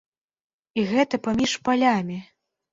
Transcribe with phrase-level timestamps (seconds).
[0.79, 2.19] І гэта паміж палямі!